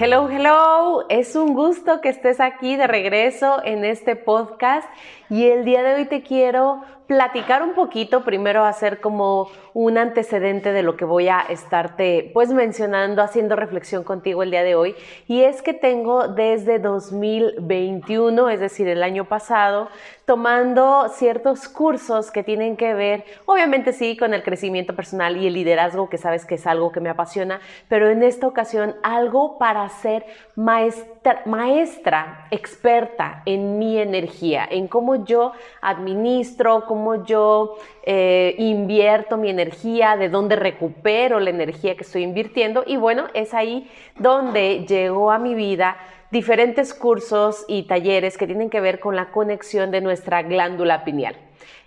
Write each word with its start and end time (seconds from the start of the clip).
Hello, 0.00 0.28
hello. 0.30 1.06
Es 1.08 1.34
un 1.34 1.54
gusto 1.54 2.00
que 2.00 2.08
estés 2.08 2.38
aquí 2.38 2.76
de 2.76 2.86
regreso 2.86 3.60
en 3.64 3.84
este 3.84 4.14
podcast 4.14 4.88
y 5.28 5.48
el 5.48 5.64
día 5.64 5.82
de 5.82 5.96
hoy 5.96 6.04
te 6.04 6.22
quiero 6.22 6.82
platicar 7.08 7.62
un 7.62 7.72
poquito, 7.72 8.22
primero 8.22 8.64
hacer 8.64 9.00
como 9.00 9.48
un 9.72 9.96
antecedente 9.96 10.72
de 10.72 10.82
lo 10.82 10.96
que 10.96 11.06
voy 11.06 11.28
a 11.28 11.40
estarte 11.40 12.30
pues 12.34 12.50
mencionando, 12.50 13.22
haciendo 13.22 13.56
reflexión 13.56 14.04
contigo 14.04 14.42
el 14.42 14.50
día 14.50 14.62
de 14.62 14.74
hoy. 14.74 14.94
Y 15.26 15.40
es 15.40 15.62
que 15.62 15.72
tengo 15.72 16.28
desde 16.28 16.78
2021, 16.78 18.50
es 18.50 18.60
decir, 18.60 18.88
el 18.88 19.02
año 19.02 19.24
pasado, 19.24 19.88
tomando 20.26 21.08
ciertos 21.08 21.68
cursos 21.68 22.30
que 22.30 22.42
tienen 22.42 22.76
que 22.76 22.92
ver, 22.92 23.24
obviamente 23.46 23.94
sí, 23.94 24.14
con 24.14 24.34
el 24.34 24.42
crecimiento 24.42 24.94
personal 24.94 25.38
y 25.38 25.46
el 25.46 25.54
liderazgo, 25.54 26.10
que 26.10 26.18
sabes 26.18 26.44
que 26.44 26.56
es 26.56 26.66
algo 26.66 26.92
que 26.92 27.00
me 27.00 27.08
apasiona, 27.08 27.60
pero 27.88 28.10
en 28.10 28.22
esta 28.22 28.46
ocasión 28.46 28.96
algo 29.02 29.56
para 29.56 29.88
ser 29.88 30.26
maestra, 30.56 31.17
maestra 31.46 32.46
experta 32.50 33.42
en 33.46 33.78
mi 33.78 33.98
energía, 33.98 34.66
en 34.70 34.88
cómo 34.88 35.24
yo 35.24 35.52
administro, 35.80 36.84
cómo 36.86 37.24
yo 37.24 37.76
eh, 38.02 38.54
invierto 38.58 39.36
mi 39.36 39.50
energía, 39.50 40.16
de 40.16 40.28
dónde 40.28 40.56
recupero 40.56 41.40
la 41.40 41.50
energía 41.50 41.96
que 41.96 42.04
estoy 42.04 42.22
invirtiendo. 42.22 42.84
Y 42.86 42.96
bueno, 42.96 43.26
es 43.34 43.54
ahí 43.54 43.90
donde 44.18 44.84
llegó 44.86 45.30
a 45.30 45.38
mi 45.38 45.54
vida 45.54 45.96
diferentes 46.30 46.92
cursos 46.92 47.64
y 47.68 47.84
talleres 47.84 48.36
que 48.36 48.46
tienen 48.46 48.70
que 48.70 48.80
ver 48.80 49.00
con 49.00 49.16
la 49.16 49.30
conexión 49.30 49.90
de 49.90 50.00
nuestra 50.00 50.42
glándula 50.42 51.04
pineal. 51.04 51.36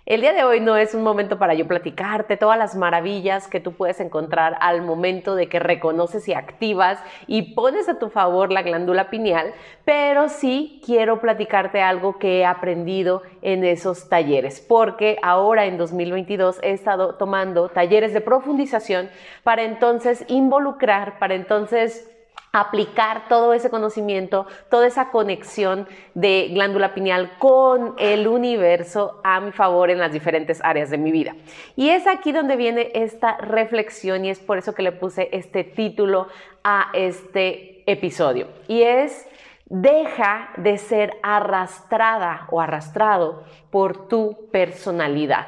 El 0.04 0.20
día 0.20 0.32
de 0.32 0.42
hoy 0.42 0.58
no 0.58 0.76
es 0.76 0.94
un 0.94 1.04
momento 1.04 1.38
para 1.38 1.54
yo 1.54 1.68
platicarte 1.68 2.36
todas 2.36 2.58
las 2.58 2.74
maravillas 2.74 3.46
que 3.46 3.60
tú 3.60 3.74
puedes 3.74 4.00
encontrar 4.00 4.56
al 4.60 4.82
momento 4.82 5.36
de 5.36 5.48
que 5.48 5.60
reconoces 5.60 6.26
y 6.26 6.34
activas 6.34 6.98
y 7.28 7.54
pones 7.54 7.88
a 7.88 8.00
tu 8.00 8.08
favor 8.08 8.50
la 8.50 8.62
glándula 8.62 9.10
pineal, 9.10 9.54
pero 9.84 10.28
sí 10.28 10.82
quiero 10.84 11.20
platicarte 11.20 11.82
algo 11.82 12.18
que 12.18 12.40
he 12.40 12.44
aprendido 12.44 13.22
en 13.42 13.64
esos 13.64 14.08
talleres, 14.08 14.60
porque 14.60 15.18
ahora 15.22 15.66
en 15.66 15.78
2022 15.78 16.58
he 16.64 16.72
estado 16.72 17.14
tomando 17.14 17.68
talleres 17.68 18.12
de 18.12 18.20
profundización 18.20 19.08
para 19.44 19.62
entonces 19.62 20.24
involucrar, 20.26 21.20
para 21.20 21.36
entonces 21.36 22.11
aplicar 22.52 23.28
todo 23.28 23.54
ese 23.54 23.70
conocimiento, 23.70 24.46
toda 24.70 24.86
esa 24.86 25.10
conexión 25.10 25.88
de 26.14 26.50
glándula 26.52 26.92
pineal 26.92 27.32
con 27.38 27.94
el 27.98 28.28
universo 28.28 29.20
a 29.24 29.40
mi 29.40 29.52
favor 29.52 29.90
en 29.90 29.98
las 29.98 30.12
diferentes 30.12 30.60
áreas 30.62 30.90
de 30.90 30.98
mi 30.98 31.10
vida. 31.10 31.34
Y 31.76 31.88
es 31.88 32.06
aquí 32.06 32.30
donde 32.30 32.56
viene 32.56 32.90
esta 32.94 33.38
reflexión 33.38 34.24
y 34.24 34.30
es 34.30 34.38
por 34.38 34.58
eso 34.58 34.74
que 34.74 34.82
le 34.82 34.92
puse 34.92 35.30
este 35.32 35.64
título 35.64 36.28
a 36.62 36.90
este 36.92 37.90
episodio. 37.90 38.48
Y 38.68 38.82
es, 38.82 39.26
deja 39.66 40.50
de 40.58 40.76
ser 40.76 41.16
arrastrada 41.22 42.46
o 42.50 42.60
arrastrado 42.60 43.44
por 43.70 44.08
tu 44.08 44.50
personalidad. 44.50 45.46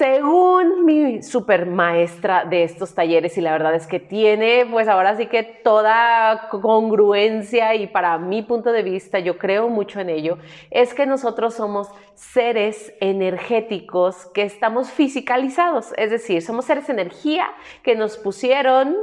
Según 0.00 0.86
mi 0.86 1.22
super 1.22 1.66
maestra 1.66 2.46
de 2.46 2.64
estos 2.64 2.94
talleres, 2.94 3.36
y 3.36 3.42
la 3.42 3.52
verdad 3.52 3.74
es 3.74 3.86
que 3.86 4.00
tiene, 4.00 4.64
pues 4.64 4.88
ahora 4.88 5.14
sí 5.14 5.26
que 5.26 5.42
toda 5.42 6.48
congruencia 6.48 7.74
y 7.74 7.86
para 7.86 8.16
mi 8.16 8.40
punto 8.40 8.72
de 8.72 8.82
vista, 8.82 9.18
yo 9.18 9.36
creo 9.36 9.68
mucho 9.68 10.00
en 10.00 10.08
ello, 10.08 10.38
es 10.70 10.94
que 10.94 11.04
nosotros 11.04 11.52
somos 11.52 11.88
seres 12.14 12.94
energéticos 13.00 14.24
que 14.32 14.42
estamos 14.44 14.90
fisicalizados, 14.90 15.92
es 15.98 16.10
decir, 16.10 16.40
somos 16.40 16.64
seres 16.64 16.88
energía 16.88 17.50
que 17.82 17.94
nos 17.94 18.16
pusieron 18.16 18.96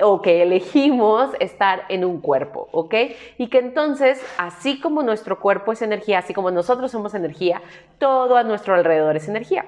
o 0.00 0.22
que 0.22 0.42
elegimos 0.42 1.30
estar 1.38 1.84
en 1.88 2.04
un 2.04 2.20
cuerpo, 2.20 2.68
¿ok? 2.72 2.94
Y 3.38 3.46
que 3.46 3.58
entonces, 3.58 4.20
así 4.38 4.80
como 4.80 5.04
nuestro 5.04 5.38
cuerpo 5.38 5.70
es 5.70 5.82
energía, 5.82 6.18
así 6.18 6.34
como 6.34 6.50
nosotros 6.50 6.90
somos 6.90 7.14
energía, 7.14 7.62
todo 7.98 8.36
a 8.36 8.42
nuestro 8.42 8.74
alrededor 8.74 9.14
es 9.14 9.28
energía. 9.28 9.64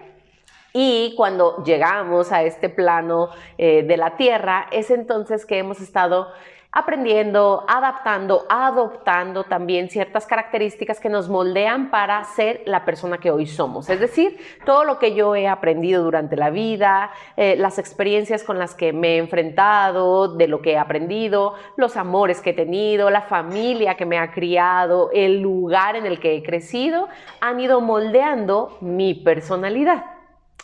Y 0.77 1.15
cuando 1.17 1.63
llegamos 1.63 2.33
a 2.33 2.43
este 2.43 2.69
plano 2.69 3.29
eh, 3.59 3.85
de 3.85 3.97
la 3.97 4.17
Tierra, 4.17 4.67
es 4.73 4.91
entonces 4.91 5.47
que 5.47 5.59
hemos 5.59 5.81
estado 5.81 6.33
aprendiendo, 6.73 7.65
adaptando, 7.69 8.45
adoptando 8.49 9.45
también 9.45 9.89
ciertas 9.89 10.27
características 10.27 10.99
que 10.99 11.09
nos 11.09 11.29
moldean 11.29 11.91
para 11.93 12.25
ser 12.25 12.63
la 12.67 12.85
persona 12.85 13.19
que 13.19 13.31
hoy 13.31 13.47
somos. 13.47 13.89
Es 13.89 14.01
decir, 14.01 14.37
todo 14.67 14.83
lo 14.83 14.99
que 14.99 15.15
yo 15.15 15.37
he 15.37 15.47
aprendido 15.47 16.03
durante 16.03 16.37
la 16.37 16.51
vida, 16.51 17.13
eh, 17.37 17.55
las 17.57 17.79
experiencias 17.79 18.43
con 18.43 18.59
las 18.59 18.75
que 18.75 18.93
me 18.93 19.15
he 19.15 19.19
enfrentado, 19.19 20.27
de 20.27 20.49
lo 20.49 20.61
que 20.61 20.73
he 20.73 20.79
aprendido, 20.79 21.55
los 21.77 21.97
amores 21.97 22.41
que 22.41 22.51
he 22.51 22.55
tenido, 22.55 23.11
la 23.11 23.23
familia 23.23 23.97
que 23.97 24.07
me 24.07 24.19
ha 24.19 24.33
criado, 24.33 25.11
el 25.13 25.41
lugar 25.41 25.95
en 25.95 26.05
el 26.05 26.19
que 26.19 26.35
he 26.35 26.43
crecido, 26.43 27.07
han 27.41 27.61
ido 27.61 27.81
moldeando 27.81 28.77
mi 28.81 29.15
personalidad. 29.15 30.14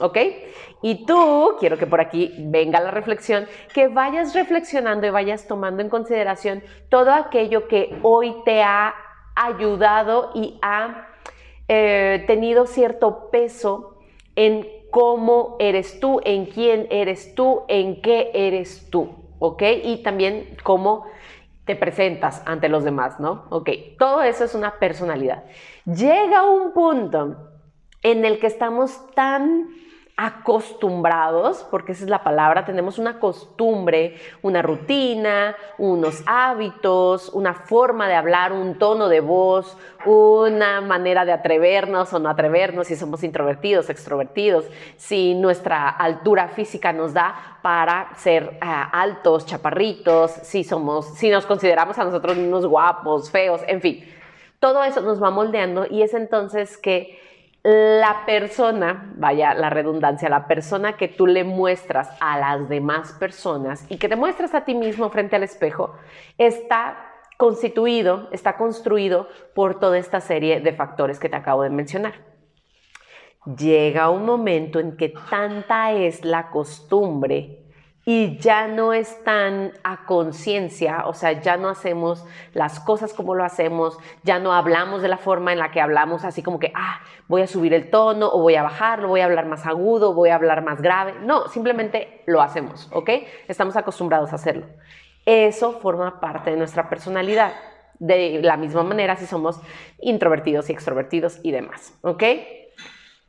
¿Ok? 0.01 0.19
Y 0.83 1.05
tú, 1.05 1.57
quiero 1.61 1.77
que 1.77 1.87
por 1.87 2.01
aquí 2.01 2.35
venga 2.39 2.81
la 2.81 2.91
reflexión, 2.91 3.47
que 3.75 3.89
vayas 3.89 4.35
reflexionando 4.35 5.07
y 5.07 5.11
vayas 5.11 5.47
tomando 5.47 5.83
en 5.83 5.91
consideración 5.91 6.63
todo 6.89 7.13
aquello 7.13 7.69
que 7.69 7.99
hoy 8.03 8.35
te 8.45 8.63
ha 8.63 8.95
ayudado 9.35 10.31
y 10.35 10.59
ha 10.63 11.07
eh, 11.69 12.25
tenido 12.27 12.67
cierto 12.67 13.31
peso 13.31 13.99
en 14.37 14.67
cómo 14.91 15.57
eres 15.61 16.01
tú, 16.01 16.21
en 16.25 16.47
quién 16.47 16.87
eres 16.91 17.35
tú, 17.35 17.63
en 17.69 18.01
qué 18.01 18.31
eres 18.35 18.89
tú, 18.91 19.15
¿ok? 19.39 19.63
Y 19.85 20.03
también 20.03 20.57
cómo 20.63 21.05
te 21.65 21.77
presentas 21.77 22.43
ante 22.47 22.69
los 22.69 22.85
demás, 22.85 23.21
¿no? 23.21 23.45
Ok, 23.51 23.71
todo 23.99 24.23
eso 24.23 24.45
es 24.45 24.55
una 24.55 24.79
personalidad. 24.79 25.45
Llega 25.85 26.45
un 26.45 26.73
punto 26.73 27.37
en 28.03 28.25
el 28.25 28.41
que 28.41 28.47
estamos 28.47 28.99
tan 29.15 29.69
acostumbrados, 30.23 31.67
porque 31.71 31.93
esa 31.93 32.05
es 32.05 32.11
la 32.11 32.23
palabra, 32.23 32.67
tenemos 32.67 32.99
una 32.99 33.19
costumbre, 33.19 34.17
una 34.43 34.61
rutina, 34.61 35.57
unos 35.79 36.23
hábitos, 36.27 37.31
una 37.31 37.55
forma 37.55 38.07
de 38.07 38.17
hablar, 38.17 38.53
un 38.53 38.77
tono 38.79 39.09
de 39.09 39.21
voz, 39.21 39.79
una 40.05 40.83
manera 40.83 41.25
de 41.25 41.33
atrevernos 41.33 42.13
o 42.13 42.19
no 42.19 42.29
atrevernos, 42.29 42.89
si 42.89 42.97
somos 42.97 43.25
introvertidos, 43.25 43.89
extrovertidos, 43.89 44.67
si 44.99 45.33
nuestra 45.33 45.89
altura 45.89 46.49
física 46.49 46.93
nos 46.93 47.15
da 47.15 47.59
para 47.63 48.15
ser 48.17 48.59
ah, 48.61 48.91
altos, 48.93 49.47
chaparritos, 49.47 50.33
si 50.43 50.65
somos, 50.65 51.15
si 51.15 51.31
nos 51.31 51.47
consideramos 51.47 51.99
a 51.99 52.05
nosotros 52.05 52.37
unos 52.37 52.67
guapos, 52.67 53.31
feos, 53.31 53.63
en 53.67 53.81
fin. 53.81 54.05
Todo 54.59 54.85
eso 54.85 55.01
nos 55.01 55.23
va 55.23 55.31
moldeando 55.31 55.87
y 55.89 56.03
es 56.03 56.13
entonces 56.13 56.77
que 56.77 57.19
la 57.63 58.25
persona, 58.25 59.13
vaya 59.17 59.53
la 59.55 59.69
redundancia, 59.69 60.29
la 60.29 60.47
persona 60.47 60.97
que 60.97 61.09
tú 61.09 61.27
le 61.27 61.45
muestras 61.45 62.11
a 62.21 62.39
las 62.39 62.69
demás 62.69 63.13
personas 63.13 63.85
y 63.91 63.99
que 63.99 64.09
te 64.09 64.17
muestras 64.17 64.55
a 64.55 64.65
ti 64.65 64.75
mismo 64.75 65.11
frente 65.11 65.37
al 65.37 65.43
espejo, 65.43 65.95
está 66.39 66.97
constituido, 67.37 68.29
está 68.33 68.57
construido 68.57 69.29
por 69.55 69.79
toda 69.79 69.99
esta 69.99 70.21
serie 70.21 70.61
de 70.61 70.73
factores 70.73 71.19
que 71.19 71.29
te 71.29 71.37
acabo 71.37 71.63
de 71.63 71.71
mencionar. 71.71 72.15
Llega 73.57 74.11
un 74.11 74.27
momento 74.27 74.79
en 74.81 74.97
que 74.97 75.15
tanta 75.31 75.93
es 75.93 76.25
la 76.25 76.51
costumbre 76.51 77.60
y 78.05 78.39
ya 78.39 78.67
no 78.67 78.93
están 78.93 79.73
a 79.85 80.07
conciencia, 80.07 81.05
o 81.07 81.13
sea, 81.13 81.33
ya 81.33 81.57
no 81.57 81.69
hacemos 81.69 82.25
las 82.55 82.81
cosas 82.81 83.13
como 83.13 83.35
lo 83.35 83.45
hacemos, 83.45 83.99
ya 84.23 84.39
no 84.39 84.55
hablamos 84.55 85.03
de 85.03 85.09
la 85.09 85.19
forma 85.19 85.53
en 85.53 85.59
la 85.59 85.71
que 85.71 85.81
hablamos, 85.81 86.25
así 86.25 86.43
como 86.43 86.59
que, 86.59 86.73
ah, 86.75 87.01
voy 87.29 87.43
a 87.43 87.47
subir 87.47 87.75
el 87.75 87.91
tono 87.91 88.29
o 88.29 88.41
voy 88.41 88.55
a 88.55 88.63
bajarlo, 88.63 89.09
voy 89.09 89.21
a 89.21 89.27
hablar 89.27 89.47
más 89.47 89.67
agudo, 89.67 90.15
voy 90.15 90.31
a 90.31 90.37
hablar 90.37 90.65
más 90.65 90.81
grave. 90.81 91.15
No, 91.21 91.49
simplemente 91.49 92.23
lo 92.27 92.41
hacemos, 92.41 92.89
¿ok? 92.93 93.11
Estamos 93.49 93.77
acostumbrados 93.77 94.33
a 94.33 94.37
hacerlo. 94.37 94.67
Eso 95.27 95.73
forma 95.81 96.21
parte 96.21 96.51
de 96.51 96.57
nuestra 96.57 96.89
personalidad. 96.89 97.53
De 97.99 98.41
la 98.43 98.57
misma 98.57 98.83
manera 98.83 99.15
si 99.17 99.27
somos 99.27 99.61
introvertidos 100.01 100.71
y 100.71 100.73
extrovertidos 100.73 101.39
y 101.43 101.51
demás, 101.51 101.93
¿ok? 102.01 102.25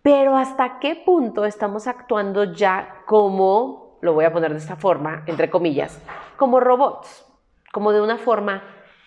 Pero 0.01 0.37
hasta 0.37 0.79
qué 0.79 0.95
punto 0.95 1.43
estamos 1.43 1.87
actuando 1.87 2.53
ya 2.53 3.03
como 3.05 3.80
lo 4.01 4.13
voy 4.13 4.25
a 4.25 4.33
poner 4.33 4.51
de 4.51 4.57
esta 4.57 4.75
forma, 4.75 5.23
entre 5.27 5.49
comillas, 5.49 6.01
como 6.37 6.59
robots. 6.59 7.27
como 7.71 7.93
de 7.93 8.01
una 8.01 8.17
forma 8.17 8.63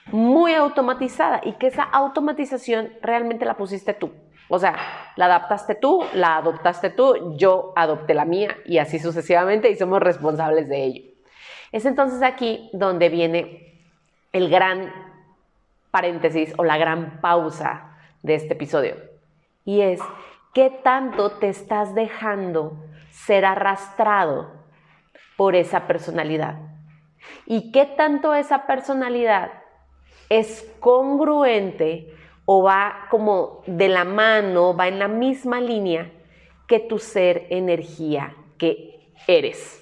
muy 0.06 0.54
automatizada 0.54 1.42
y 1.44 1.52
que 1.52 1.66
esa 1.66 1.82
automatización 1.82 2.94
realmente 3.02 3.44
la 3.44 3.58
pusiste 3.58 3.92
tú. 3.92 4.10
O 4.48 4.58
sea, 4.58 4.76
la 5.16 5.26
adaptaste 5.26 5.74
tú, 5.74 6.02
la 6.14 6.36
adoptaste 6.36 6.90
tú, 6.90 7.36
yo 7.36 7.72
adopté 7.76 8.14
la 8.14 8.24
mía 8.24 8.56
y 8.64 8.78
así 8.78 8.98
sucesivamente 8.98 9.70
y 9.70 9.76
somos 9.76 10.00
responsables 10.00 10.68
de 10.68 10.84
ello. 10.84 11.02
Es 11.72 11.84
entonces 11.86 12.22
aquí 12.22 12.70
donde 12.72 13.08
viene 13.08 13.82
el 14.32 14.48
gran 14.48 14.92
paréntesis 15.90 16.54
o 16.56 16.64
la 16.64 16.76
gran 16.76 17.20
pausa 17.20 17.96
de 18.22 18.34
este 18.34 18.54
episodio. 18.54 18.96
Y 19.64 19.80
es, 19.80 20.00
¿qué 20.52 20.70
tanto 20.70 21.32
te 21.32 21.48
estás 21.48 21.94
dejando 21.94 22.76
ser 23.10 23.44
arrastrado 23.44 24.63
por 25.36 25.54
esa 25.56 25.86
personalidad? 25.86 26.58
¿Y 27.46 27.72
qué 27.72 27.86
tanto 27.86 28.34
esa 28.34 28.66
personalidad 28.66 29.50
es 30.28 30.70
congruente 30.80 32.12
o 32.44 32.62
va 32.62 33.06
como 33.10 33.62
de 33.66 33.88
la 33.88 34.04
mano, 34.04 34.76
va 34.76 34.88
en 34.88 34.98
la 34.98 35.08
misma 35.08 35.60
línea 35.60 36.10
que 36.66 36.80
tu 36.80 36.98
ser 36.98 37.46
energía 37.50 38.34
que 38.58 39.12
eres. 39.26 39.80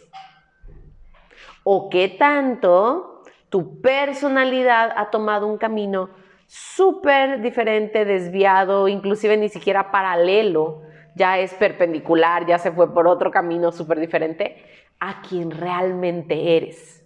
O 1.64 1.88
qué 1.90 2.08
tanto 2.08 3.22
tu 3.48 3.80
personalidad 3.80 4.92
ha 4.96 5.10
tomado 5.10 5.46
un 5.46 5.58
camino 5.58 6.10
súper 6.46 7.40
diferente, 7.40 8.04
desviado, 8.04 8.88
inclusive 8.88 9.36
ni 9.36 9.48
siquiera 9.48 9.90
paralelo, 9.90 10.82
ya 11.14 11.38
es 11.38 11.54
perpendicular, 11.54 12.46
ya 12.46 12.58
se 12.58 12.72
fue 12.72 12.92
por 12.92 13.06
otro 13.06 13.30
camino 13.30 13.70
súper 13.70 14.00
diferente 14.00 14.64
a 15.00 15.22
quien 15.22 15.50
realmente 15.50 16.56
eres. 16.56 17.04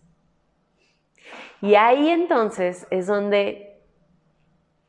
Y 1.63 1.75
ahí 1.75 2.11
entonces 2.11 2.87
es 2.91 3.07
donde 3.07 3.81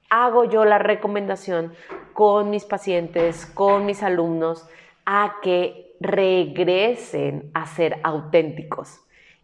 hago 0.10 0.46
yo 0.46 0.66
la 0.66 0.80
recomendación 0.80 1.74
con 2.14 2.50
mis 2.50 2.66
pacientes, 2.66 3.46
con 3.46 3.86
mis 3.86 4.04
alumnos, 4.04 4.68
a 5.06 5.36
que 5.42 5.96
regresen 6.00 7.52
a 7.54 7.66
ser 7.66 8.00
auténticos. 8.04 9.00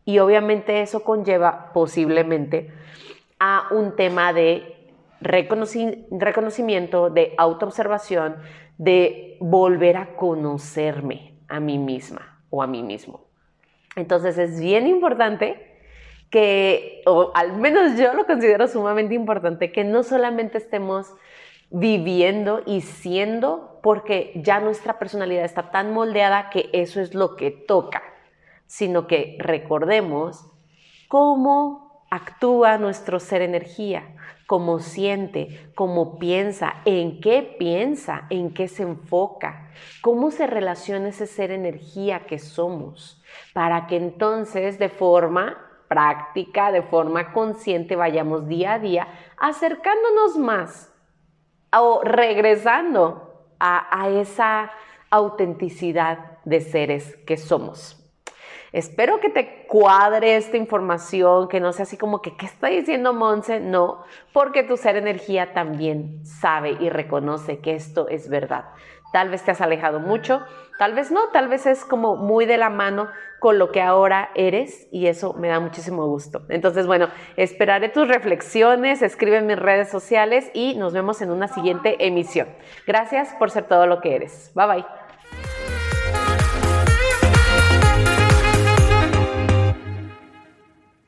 Y 0.05 0.19
obviamente 0.19 0.81
eso 0.81 1.03
conlleva 1.03 1.71
posiblemente 1.73 2.73
a 3.39 3.67
un 3.71 3.95
tema 3.95 4.33
de 4.33 4.91
reconocimiento, 5.21 7.09
de 7.09 7.33
autoobservación, 7.37 8.35
de 8.77 9.37
volver 9.39 9.97
a 9.97 10.15
conocerme 10.15 11.35
a 11.47 11.59
mí 11.59 11.77
misma 11.77 12.41
o 12.49 12.61
a 12.61 12.67
mí 12.67 12.83
mismo. 12.83 13.21
Entonces 13.95 14.37
es 14.37 14.59
bien 14.59 14.87
importante 14.87 15.73
que, 16.29 17.01
o 17.05 17.31
al 17.35 17.57
menos 17.57 17.97
yo 17.97 18.13
lo 18.13 18.25
considero 18.25 18.67
sumamente 18.67 19.13
importante, 19.13 19.71
que 19.71 19.83
no 19.83 20.03
solamente 20.03 20.57
estemos 20.57 21.13
viviendo 21.69 22.61
y 22.65 22.81
siendo 22.81 23.79
porque 23.83 24.31
ya 24.35 24.59
nuestra 24.59 24.97
personalidad 24.99 25.43
está 25.43 25.71
tan 25.71 25.93
moldeada 25.93 26.49
que 26.49 26.69
eso 26.71 27.01
es 27.01 27.13
lo 27.13 27.35
que 27.35 27.51
toca, 27.51 28.01
sino 28.65 29.07
que 29.07 29.37
recordemos 29.39 30.45
cómo 31.07 31.82
actúa 32.13 32.77
nuestro 32.77 33.19
ser 33.19 33.41
energía, 33.41 34.03
cómo 34.45 34.77
siente, 34.77 35.71
cómo 35.73 36.19
piensa, 36.19 36.75
en 36.85 37.19
qué 37.19 37.55
piensa, 37.57 38.27
en 38.29 38.53
qué 38.53 38.67
se 38.67 38.83
enfoca, 38.83 39.71
cómo 40.01 40.29
se 40.29 40.45
relaciona 40.45 41.09
ese 41.09 41.25
ser 41.25 41.49
energía 41.49 42.27
que 42.27 42.37
somos, 42.37 43.19
para 43.53 43.87
que 43.87 43.97
entonces 43.97 44.77
de 44.77 44.89
forma 44.89 45.57
práctica, 45.87 46.71
de 46.71 46.83
forma 46.83 47.33
consciente, 47.33 47.95
vayamos 47.95 48.47
día 48.47 48.73
a 48.73 48.79
día 48.79 49.07
acercándonos 49.37 50.37
más 50.37 50.93
o 51.75 52.01
regresando 52.03 53.47
a, 53.59 54.09
esa 54.09 54.69
autenticidad 55.09 56.37
de 56.45 56.61
seres 56.61 57.15
que 57.25 57.37
somos. 57.37 58.02
Espero 58.73 59.19
que 59.19 59.29
te 59.29 59.67
cuadre 59.67 60.35
esta 60.35 60.57
información, 60.57 61.47
que 61.47 61.59
no 61.59 61.73
sea 61.73 61.83
así 61.83 61.95
como 61.95 62.23
que, 62.23 62.35
¿qué 62.35 62.47
está 62.47 62.67
diciendo 62.67 63.13
Monse? 63.13 63.59
No, 63.59 64.03
porque 64.33 64.63
tu 64.63 64.77
ser 64.77 64.95
energía 64.95 65.53
también 65.53 66.25
sabe 66.25 66.75
y 66.79 66.89
reconoce 66.89 67.59
que 67.59 67.75
esto 67.75 68.07
es 68.09 68.29
verdad. 68.29 68.65
Tal 69.13 69.29
vez 69.29 69.43
te 69.43 69.51
has 69.51 69.61
alejado 69.61 69.99
mucho, 69.99 70.43
tal 70.79 70.95
vez 70.95 71.11
no, 71.11 71.29
tal 71.29 71.49
vez 71.49 71.67
es 71.67 71.85
como 71.85 72.15
muy 72.15 72.47
de 72.47 72.57
la 72.57 72.71
mano 72.71 73.09
con 73.39 73.59
lo 73.59 73.71
que 73.71 73.79
ahora 73.79 74.31
eres 74.33 74.87
y 74.91 75.05
eso 75.05 75.33
me 75.33 75.49
da 75.49 75.59
muchísimo 75.59 76.07
gusto. 76.07 76.41
Entonces, 76.49 76.87
bueno, 76.87 77.09
esperaré 77.37 77.89
tus 77.89 78.07
reflexiones, 78.07 79.03
escribe 79.03 79.37
en 79.37 79.45
mis 79.45 79.59
redes 79.59 79.89
sociales 79.89 80.49
y 80.55 80.73
nos 80.73 80.93
vemos 80.93 81.21
en 81.21 81.29
una 81.29 81.47
siguiente 81.47 82.07
emisión. 82.07 82.47
Gracias 82.87 83.35
por 83.37 83.51
ser 83.51 83.65
todo 83.65 83.85
lo 83.85 84.01
que 84.01 84.15
eres. 84.15 84.51
Bye 84.55 84.65
bye. 84.65 85.02